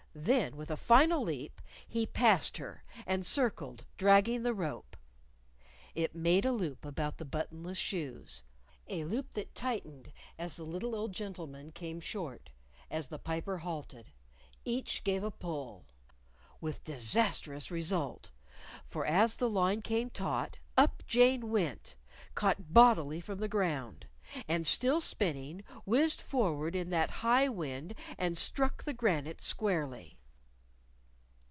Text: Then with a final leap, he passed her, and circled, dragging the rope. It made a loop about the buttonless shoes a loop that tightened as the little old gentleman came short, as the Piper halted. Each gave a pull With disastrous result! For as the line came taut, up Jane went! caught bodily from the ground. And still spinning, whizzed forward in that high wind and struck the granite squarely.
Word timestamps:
Then 0.13 0.57
with 0.57 0.69
a 0.69 0.75
final 0.75 1.23
leap, 1.23 1.61
he 1.87 2.05
passed 2.05 2.57
her, 2.57 2.83
and 3.07 3.25
circled, 3.25 3.85
dragging 3.97 4.43
the 4.43 4.53
rope. 4.53 4.97
It 5.95 6.13
made 6.13 6.43
a 6.43 6.51
loop 6.51 6.83
about 6.83 7.17
the 7.17 7.23
buttonless 7.23 7.77
shoes 7.77 8.43
a 8.89 9.05
loop 9.05 9.31
that 9.35 9.55
tightened 9.55 10.11
as 10.37 10.57
the 10.57 10.65
little 10.65 10.95
old 10.95 11.13
gentleman 11.13 11.71
came 11.71 12.01
short, 12.01 12.49
as 12.89 13.07
the 13.07 13.19
Piper 13.19 13.59
halted. 13.59 14.11
Each 14.65 15.01
gave 15.05 15.23
a 15.23 15.31
pull 15.31 15.85
With 16.59 16.83
disastrous 16.83 17.71
result! 17.71 18.31
For 18.85 19.05
as 19.05 19.37
the 19.37 19.49
line 19.49 19.81
came 19.81 20.09
taut, 20.09 20.57
up 20.75 21.03
Jane 21.07 21.49
went! 21.49 21.95
caught 22.35 22.73
bodily 22.73 23.21
from 23.21 23.39
the 23.39 23.47
ground. 23.47 24.07
And 24.47 24.65
still 24.65 25.01
spinning, 25.01 25.61
whizzed 25.85 26.21
forward 26.21 26.73
in 26.73 26.89
that 26.91 27.09
high 27.25 27.49
wind 27.49 27.95
and 28.17 28.37
struck 28.37 28.85
the 28.85 28.93
granite 28.93 29.41
squarely. 29.41 30.17